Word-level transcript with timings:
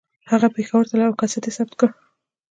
هغه 0.31 0.47
پېښور 0.55 0.83
ته 0.89 0.95
لاړ 0.99 1.07
او 1.11 1.17
کیسټ 1.19 1.43
یې 1.47 1.55
ثبت 1.57 1.73
کړه 1.79 1.91